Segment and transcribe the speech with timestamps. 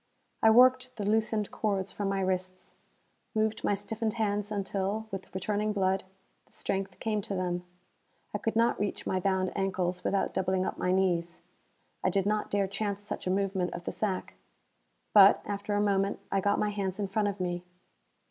[0.41, 2.73] I worked the loosened cords from my wrists;
[3.35, 6.05] moved my stiffened hands until, with returning blood,
[6.47, 7.63] the strength came to them.
[8.33, 11.41] I could not reach my bound ankles without doubling up my knees.
[12.03, 14.33] I did not dare chance such a movement of the sack.
[15.13, 17.63] But, after a moment, I got my hands in front of me.